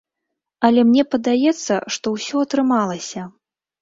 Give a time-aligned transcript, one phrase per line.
[0.69, 3.21] Але мне падаецца, што ўсё атрымалася.